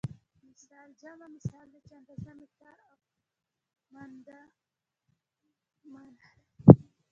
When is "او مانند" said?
2.89-4.29